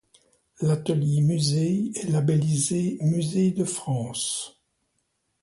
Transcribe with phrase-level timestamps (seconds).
[0.61, 4.59] L'Atelier-Musée est labellisé Musée de France.